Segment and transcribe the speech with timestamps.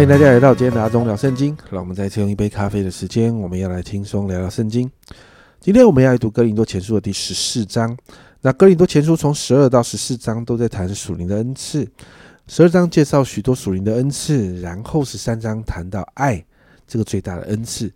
[0.00, 1.54] 欢迎大家来到今天的阿忠聊圣经。
[1.70, 4.90] 让我们再次用一杯咖啡的时间，我们要来轻松聊聊圣经。
[5.60, 7.94] 今天我们要来读哥林多前书的第十四章。
[8.40, 11.86] 那哥林多前书从十二到十四章都在谈属灵的恩赐。
[12.46, 16.42] 十二章介绍许多属灵的恩赐，然后十三章谈到爱
[16.86, 17.92] 这个最大的恩赐。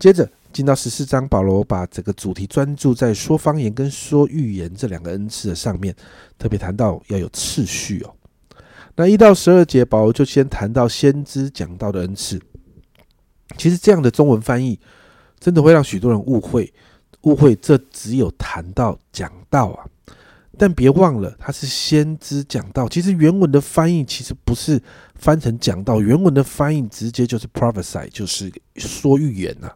[0.00, 5.94] 接着进到十四章，保罗把整个主题专注在说方言跟说预言这两个恩赐的上面，
[6.40, 8.12] 特别谈到要有次序哦。
[8.96, 12.40] 那一到十二节，保罗就先谈到先知讲道的恩赐。
[13.58, 14.78] 其实这样的中文翻译，
[15.38, 16.72] 真的会让许多人误会，
[17.22, 19.84] 误会这只有谈到讲道啊。
[20.58, 22.88] 但别忘了，他是先知讲道。
[22.88, 24.80] 其实原文的翻译其实不是
[25.14, 29.70] 翻成讲道，原文的翻译直接就是 prophesy，就是说预言呐。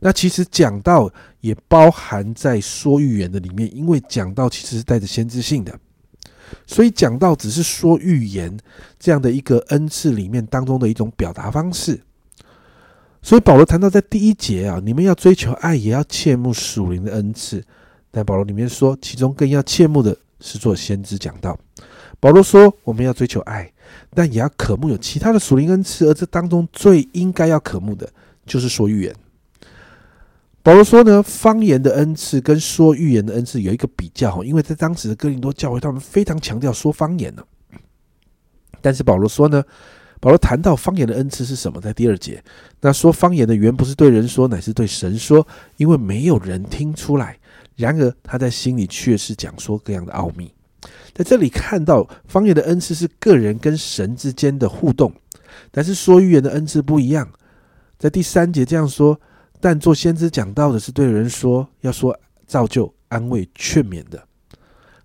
[0.00, 5.78] 那其实讲道也包含在说预言的里面，因为讲道其实是带着先知性的。
[6.66, 8.58] 所以讲到只是说预言
[8.98, 12.00] 这样的一个恩赐里面当中的一种表达方式。
[13.22, 17.62] 所以保罗谈到在第一节啊，你们要追求爱，也要切慕属灵的恩赐。
[18.10, 21.58] 但保罗里面说，其中更要切慕的是做先知讲道。
[22.18, 23.70] 保罗说，我们要追求爱，
[24.14, 28.10] 但也要渴慕有其他的属灵恩赐，而这当中最应该要渴慕的
[28.46, 29.14] 就是说预言。
[30.62, 37.42] 保罗说呢，方言的恩赐跟说预言的恩赐有一个比较，因为在当时的哥林多教会，他们非常强调说方言呢。
[38.82, 39.64] 但是保罗说呢，
[40.20, 42.44] 保罗谈到方言的恩赐是什么，在第二节，
[42.82, 45.46] 那说方言的原不是对人说，乃是对神说，
[45.78, 47.38] 因为没有人听出来。
[47.76, 50.52] 然而他在心里却是讲说各样的奥秘。
[51.14, 55.10] 在这里看到方言的恩赐是个人跟神之间的互动，
[55.70, 57.26] 但是说预言的恩赐不一样。
[57.98, 59.18] 在第三节这样说。
[59.60, 64.22] 但做先知讲道的是对人说，要说造就、安慰、劝勉的，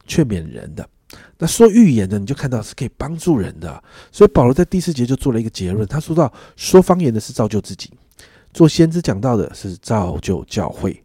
[0.08, 0.88] 劝勉人的。
[1.38, 3.84] 那说预言的，你就看到是可以帮助人的。
[4.12, 7.92] 所以保罗在第四节就做了一个结论，他说到说方言的是造就自己，
[8.54, 11.04] 做先知讲道的是造就教会。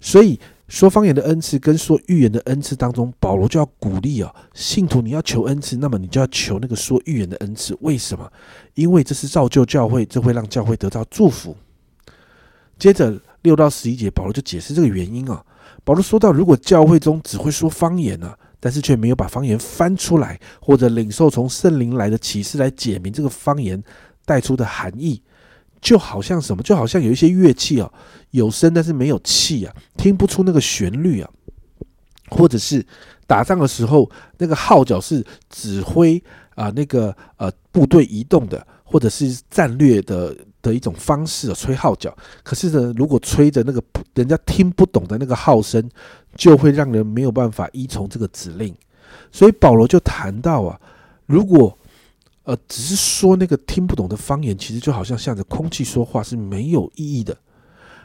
[0.00, 0.38] 所以
[0.68, 7.76] 说方言的恩赐跟说预言的恩赐当中，保罗就要鼓励啊，信徒你要求恩赐，那么你就要求那个说预言的恩赐。
[7.80, 8.32] 为什么？
[8.74, 11.56] 因为这是造就教会，这会让教会得到祝福。
[12.82, 15.40] 接着六到十一节，保罗就解释这个原因啊。
[15.84, 23.80] 保罗说到，如果教会中只会说方言呢，但是却没有把方言翻出来，或者领受从圣灵来的启示来解明这个方言
[24.24, 25.22] 带出的含义，
[25.80, 26.60] 就好像什么？
[26.60, 27.88] 就好像有一些乐器啊，
[28.32, 31.30] 有声但是没有气啊，听不出那个旋律啊，
[32.30, 32.84] 或者是
[33.28, 36.20] 打仗的时候那个号角是指挥
[36.56, 40.36] 啊那个呃部队移动的，或者是战略的。
[40.62, 43.82] 的一种方式吹号角，可是呢，如果吹着那个
[44.14, 45.86] 人家听不懂的那个号声，
[46.36, 48.72] 就会让人没有办法依从这个指令。
[49.32, 50.80] 所以保罗就谈到啊，
[51.26, 51.76] 如果
[52.44, 57.36] 呃只是说那个听不懂的方言，其实就好像向着空气说话是没有意义的。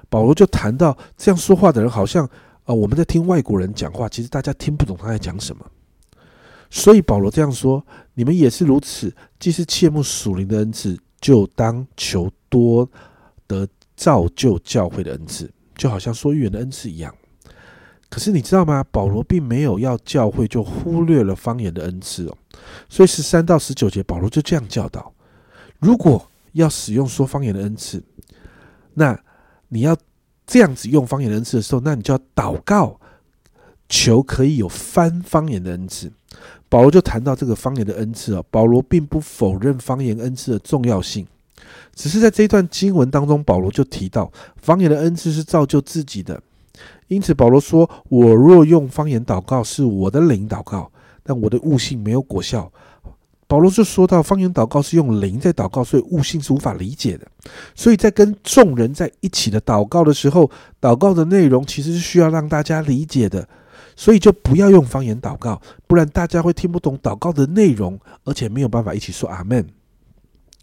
[0.09, 2.27] 保罗就谈到这样说话的人，好像
[2.63, 5.63] 啊我们在听外国人讲话，其实大家听不懂他在讲什么。
[6.71, 7.85] 所以保罗这样说，
[8.15, 10.97] 你们也是如此，既是切慕属灵的恩赐。
[11.19, 12.89] 就当求多
[13.47, 17.13] 得造就教会的恩赐，就好像说预言的恩赐一样。
[18.09, 18.83] 可是你知道吗？
[18.89, 22.37] 保罗并没有要教会就忽略了方言的恩赐哦。
[22.87, 25.13] 所以十三到十九节，保罗就这样教导：
[25.79, 28.01] 如果要使用说方言的恩赐，
[28.93, 29.19] 那
[29.67, 29.95] 你要
[30.45, 32.97] 这样子用方言的恩赐的时候，那你就要祷告，
[33.89, 36.09] 求可以有翻方言的恩赐。
[36.69, 41.27] 保罗就谈到这个方言的恩赐哦，保罗并不否认方言恩赐的重要性，
[41.93, 46.41] 只是在这一段经文当中，保罗就提到方言的恩赐是造就自己的，
[47.07, 50.91] 因此保罗说：“我若用方言祷告，是我的灵祷告，
[51.23, 52.71] 但我的悟性没有果效。”
[53.49, 57.25] 保罗就说到，方言祷告是用灵在祷告，所以悟性是无法理解的。
[57.73, 60.51] 所以在跟众人在一起的祷告的时候，
[60.81, 63.47] 祷告的内容其实是需要让大家理解的。
[63.95, 69.65] 所以就不要用方言祷告，不然大家会听不懂祷告的内容，而且没有办法一起说阿门。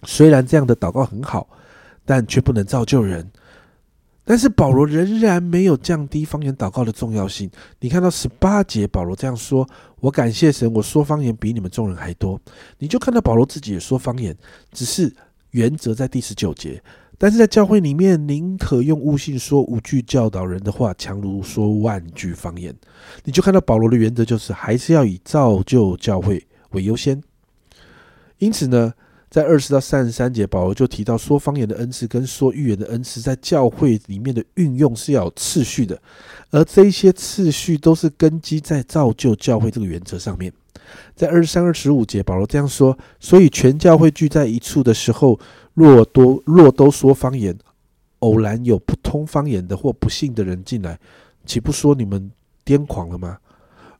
[0.04, 1.48] 虽然这样的祷告很好，
[2.04, 3.30] 但却不能造就人。
[4.26, 7.50] 但是保罗仍然没有降低方言祷告的重要性。
[7.80, 9.68] 你看到十八节，保罗这样说
[10.00, 12.40] ：“我感谢神，我说方言比你们众人还多。”
[12.78, 14.34] 你就看到保罗自己也说方言，
[14.72, 15.14] 只是
[15.50, 16.82] 原则在第十九节。
[17.18, 22.74] 但是在教会里面，宁可用悟性说五句教导人的话，强如说万句方言。
[23.24, 27.22] 你就看到保罗的原则就是，还是要以造就教会为优先。
[28.38, 28.92] 因此呢，
[29.34, 36.00] 在二十到三十三节，保罗就提到说方言的恩赐跟说预言的恩赐，在教会里面的运用是要有次序的，
[36.50, 40.52] 而这一些次序都是根基在造就教会这个原则上面。
[41.16, 45.36] 在二十三、二十五节，保罗这样说：所以全教会聚在一处的时候，
[45.72, 47.58] 若多若都说方言，
[48.20, 50.96] 偶然有不通方言的或不信的人进来，
[51.44, 52.30] 岂不说你们
[52.64, 53.36] 癫狂了吗？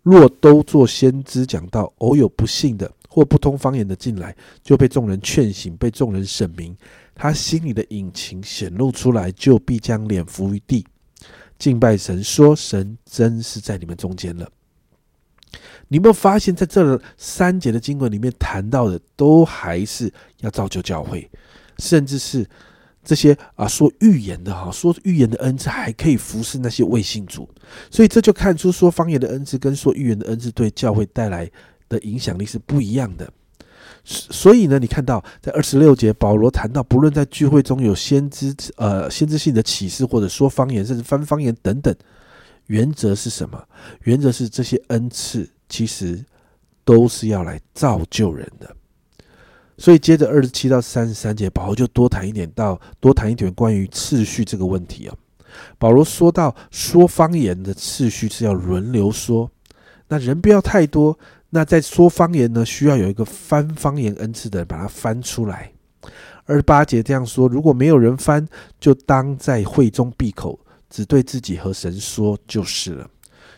[0.04, 6.76] 若都做先知讲道，偶有不信的或不通方言的进来，就被众人劝醒，被众人审明，
[7.14, 10.84] 他心里的隐情显露出来，就必将脸伏于地，
[11.56, 14.50] 敬拜神，说：神真是在你们中间了。
[15.87, 21.31] 你有没有发现，在这三节的经文里面谈到的，都还是要造就教会，
[21.78, 22.44] 甚至是
[23.05, 27.49] 这些啊说预言的哈，说预言的恩赐还可以服侍那些未信主，
[27.93, 31.49] 所以这就看出说方言的恩赐跟说预言的恩赐对教会带来
[31.88, 33.32] 的影响力是不一样的。
[34.04, 41.94] 所以呢，你看到在二十六节，保罗谈到，不论在聚会中有先知呃先知性的启示，或者说方言，甚至翻方言等等，
[42.66, 43.62] 原则是什么？
[44.02, 45.48] 原则是这些恩赐。
[45.66, 46.22] 其实
[46.84, 48.76] 都是要来造就人的，
[49.78, 55.16] 所以接着二十七到三十三节，保罗就多谈一点到多谈一点关于次序这个问题啊。
[55.78, 59.50] 保罗说到说方言的次序是要轮流说，
[60.06, 61.19] 那人不要太多，
[61.54, 65.70] 那在说方言呢，需要有一个翻方言恩赐的把它翻出来。
[66.46, 68.44] 二十八节这样说：如果没有人翻，
[68.80, 70.58] 就当在会中闭口，
[70.90, 73.08] 只对自己和神说就是了，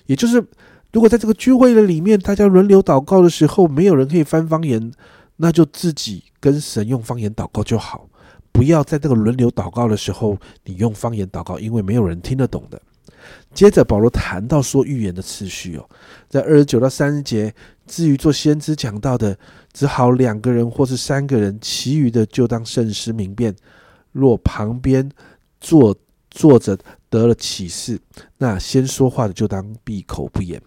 [0.05, 0.45] 也就是。
[0.93, 4.93] 如果在这个聚会的里面，大家轮流祷告的时候，没有人可以翻方言，
[5.37, 8.09] 那就自己跟神用方言祷告就好。
[8.53, 12.81] 不要在这个轮流祷告的时候，你用方言祷告，因为没有人听得懂的。
[13.55, 15.89] 接着保罗谈到说预言的次序哦，
[16.29, 17.55] 在二十九到三十节，
[17.87, 19.39] 至于做先知讲到的，
[19.73, 23.55] 只好两个人或是三个人，其余的就当圣师明辨。
[24.13, 25.11] 若旁边
[25.61, 25.95] 坐
[26.31, 26.79] 坐着
[27.11, 28.01] 得了启示，
[28.39, 30.61] 那先说话的就当闭口不言。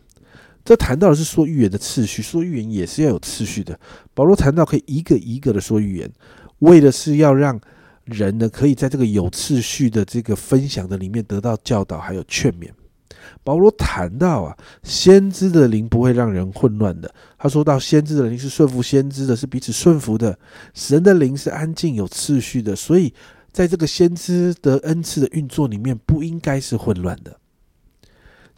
[0.63, 3.79] 这谈到的是说预言的次序，说预言也是要有次序的。
[4.13, 6.11] 保罗谈到可以一个一个的说预言，
[6.59, 7.59] 为的是要让
[8.09, 12.69] 人呢可以在这个有次序的这个分享的里面得到教导，还有劝勉。
[13.43, 17.13] 保罗谈到啊，先知的灵不会让人混乱的。
[17.37, 20.37] 他说到，先知的灵是顺服先知的，是彼此顺服的。
[20.73, 23.13] 神的灵是安静有次序的，所以
[23.51, 27.37] 在这个先知的恩赐的运作里面，不应该是混乱的。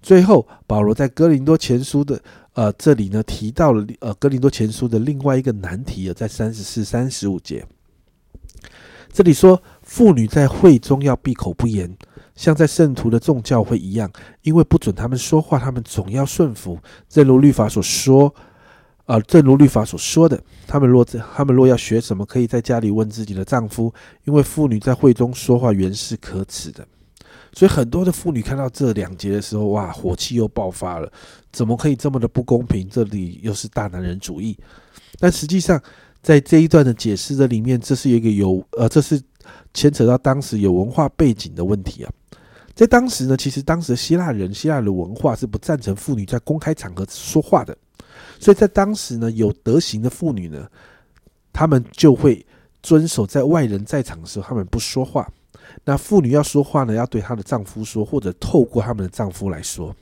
[0.02, 2.22] 最后，保罗在哥林多前书的
[2.54, 7.66] 呃这里呢提到了呃哥林多前书的另外一个难题啊，在三十四、三十五节，
[9.12, 11.96] 这里说妇女在会中要闭口不言，
[12.36, 14.10] 像在圣徒的众教会一样，
[14.42, 16.80] 因为不准他们说话，他们总要顺服，
[17.10, 18.34] 正如律法所说，
[19.06, 23.94] 呃，正如律法所说的，他们若他们若要学什么，可以在家里问自己的丈夫，
[24.24, 26.88] 因为妇女在会中说话原是可耻的。
[27.54, 31.12] 所以很多的妇女看到这两节的时候，哇，火气又爆发了，
[31.52, 32.88] 怎么可以这么的不公平？
[32.90, 34.58] 这里又是大男人主义。
[35.20, 35.82] 但实际上，
[36.22, 39.22] 在这一段的解释的里面，这是一个有呃，这是
[39.74, 42.12] 牵扯到当时有文化背景的问题啊。
[42.74, 47.78] 在当时呢，其实当时希腊人、希腊的文化是不赞成妇女在公开场合说话的，
[48.40, 50.68] 所以在当时呢，有德行的妇女呢，
[51.52, 52.46] 她们就会
[52.82, 55.28] 遵守在外人在场的时候，她们不说话。
[55.84, 59.96] 那妇女要说话呢，要对她的丈夫说，或者透过他们的丈夫来说，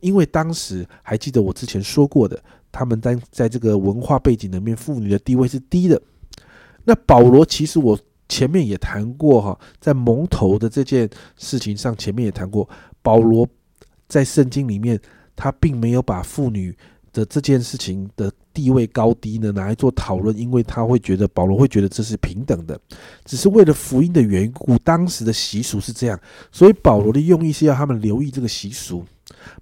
[0.00, 6.00] 因为当时还记得我之前说过的，他们在在这个文化背景里面，妇女的地位是低的。
[6.84, 7.98] 那保罗其实我
[8.28, 12.68] 前面也谈过哈，在蒙头的这件事情上，前面也谈过，
[13.02, 13.48] 保罗
[14.06, 15.00] 在圣经里面，
[15.36, 16.76] 他并没有把妇女。
[17.10, 22.78] 的这件事情的地位高低呢，拿来做讨论，因为他会觉得保罗会觉得这是平等的，
[23.24, 26.20] 只是为了福音的缘故，当时的习俗是这样，
[26.52, 29.02] 所以保罗的用意是要他们留意这个习俗。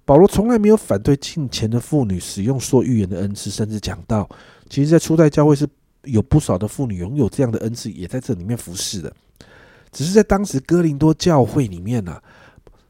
[0.05, 4.27] 保罗从来没有反对近前的妇女使用说预言的恩赐，甚至讲到，
[4.69, 5.67] 其实，在初代教会是
[6.03, 9.13] 有不少的妇女拥有这样的恩赐，也在这里面服侍的，
[9.91, 12.21] 只是在当时哥林多教会里面呢。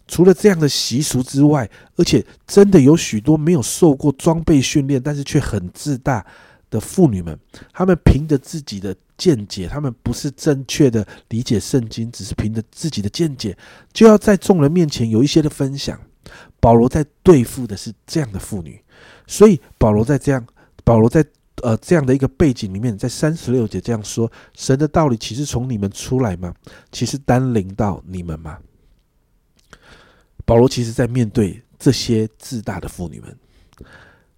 [0.10, 6.26] 除了这样的习俗之外，而且真的有许多没有受过装备训练，但是却很自大
[6.70, 7.38] 的妇女们，
[7.74, 13.58] 她们凭着自己的见解，她们不是正确的理解圣经，只是凭着自己的见解，
[13.92, 16.00] 就要在众人面前有一些的分享。
[16.60, 18.82] 保罗在对付的是这样的妇女，
[19.28, 20.46] 所以保罗在这样，
[20.84, 21.26] 保罗在
[21.62, 26.54] 呃这样的一个背景里面，在三十六节这样说：神的道理岂是从你们出来吗？
[26.92, 28.58] 其实单临到你们吗？
[30.46, 33.38] 保罗其实在面对这些自大的妇女们，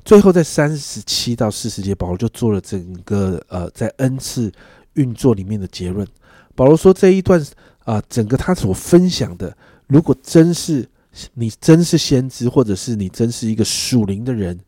[0.03, 4.51] 最后在三十七到四十节，保罗就做了整个呃在恩赐
[4.93, 6.07] 运作里面的结论。
[6.55, 7.41] 保罗说这一段
[7.85, 9.55] 啊，整个他所分享的，
[9.87, 10.87] 如果真是
[11.33, 14.59] 你真是先知，或者是你真是一个属灵的人，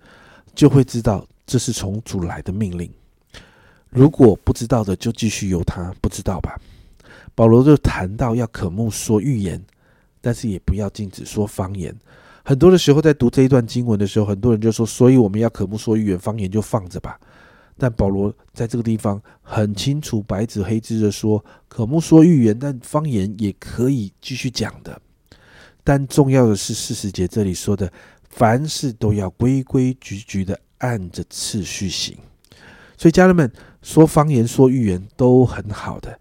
[0.56, 2.90] 就会知道这是从主来的命令。
[3.90, 6.58] 如果不知道的，就继续由他不知道吧。
[7.36, 9.62] 保罗就谈到要渴慕说预言，
[10.20, 11.96] 但是也不要禁止说方言。
[12.44, 17.20] 很多的时候，在读这一段经文的时候，很多人就说：“所以我们要渴慕说预言，方言就放着吧。”
[17.78, 25.02] 但保罗在这个地方很清楚、白纸黑字的说：“渴慕说预言，但方言也可以继续讲的。”
[25.84, 27.92] 但重要的是四十节这里说的
[28.30, 32.18] ：“凡事都要规规矩矩的按着次序行。”
[32.98, 36.20] 所以，家人们说方言、说预言都很好的，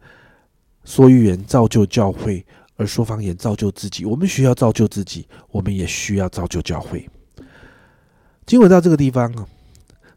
[0.84, 2.44] 说预言造就教会。
[2.76, 7.06] 而说方言造就自己，我们需要造就自己，我们也需要造就教会。
[8.46, 9.30] 经文到这个地方，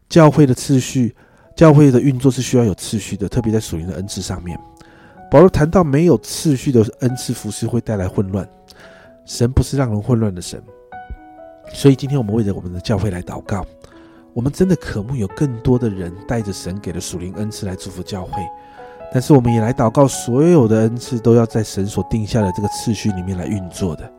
[0.08, 1.14] 教会的次序，
[1.54, 4.58] 教会的运作是需要有次序的，特别在属灵的恩赐上面。
[5.30, 8.48] 保罗谈到没有次序的恩赐服饰会带来混乱，
[9.24, 10.62] 神不是让人混乱的神，
[11.72, 13.64] 所以今天我们为着我们的教会来祷告，
[14.32, 18.42] 我们真的渴慕有更多的人带着神给的属灵恩赐来祝福教会。
[19.12, 24.10] 但是我们也来祷告，所有的恩赐都要在神所定下的这个次序里面来运作的。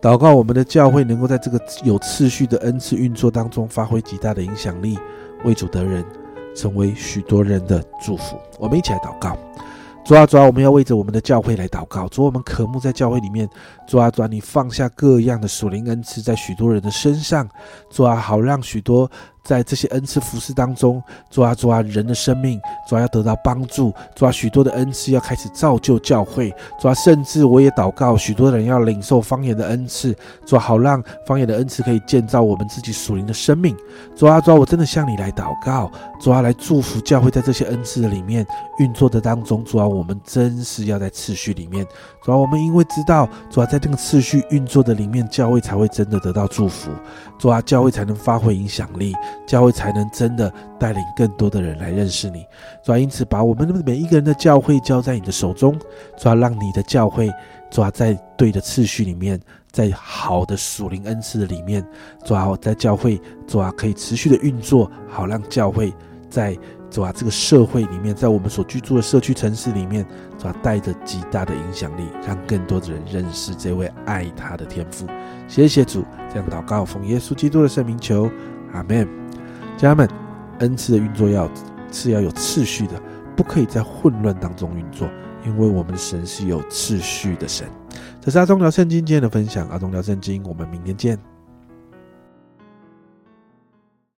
[0.00, 4.98] 祷告我们的教会能够在这个有次序的恩赐运作当中发挥极大的影响力，
[5.44, 6.02] 为主得人，
[6.56, 8.36] 成为许多人的祝福。
[8.58, 9.36] 我们一起来祷告。
[10.04, 12.08] 抓抓，我们要为着我们的教会来祷告。
[12.08, 13.48] 主，我们渴慕在教会里面，
[13.86, 17.48] 抓抓，你放下各样的属灵恩赐在许多人的身上，
[17.88, 19.10] 抓，好让许多。
[19.42, 30.14] 在这些恩赐服饰当中，主啊主啊，人的生命主要要得到帮助，主啊，许多的恩赐要开始造就教会，主啊，甚至我也祷告，许多人要领受方言的恩赐，
[30.46, 33.76] 主啊，好让方言的恩赐可以建造我们自己属灵的生命，
[34.14, 38.46] 主啊主啊，我真的向你来祷告，主啊，来祝福教会在这些恩赐的里面
[38.78, 41.86] 运作的当中，主啊，我们真是要在次序里面，
[42.22, 46.90] 主啊，我们因为知道，主啊，在这个次序运作的里面，教会才会真的得到祝福，
[47.38, 49.14] 主啊，教会才能发挥影响力。
[49.46, 52.46] 教会才能真的带领更多的人来认识你，
[52.82, 55.78] 主要因此把我们的每一个人的教会交在你的手中，
[56.16, 57.32] 主要让你的教会
[57.70, 61.84] 主要在对的次序里面，在好的属灵恩赐的里面，
[62.24, 65.92] 主要在教会主要可以持续的运作，好让教会
[66.28, 66.56] 在
[66.90, 70.04] 主要这个社会里面，在我们所居住的社区城市里面，
[70.36, 75.06] 主要带着极大的影响力，让更多的人认识这位爱他的天父。
[75.46, 78.28] 谢谢主，这样祷告奉耶稣基督的圣名求，
[78.72, 79.19] 阿门。
[79.80, 80.06] 家人们，
[80.58, 81.50] 恩赐的运作要
[81.90, 83.00] 是要有次序的，
[83.34, 85.08] 不可以在混乱当中运作，
[85.46, 87.66] 因为我们神是有次序的神。
[88.20, 91.18] 这是阿忠聊圣经今天的分享，阿忠聊圣经，我们明天见。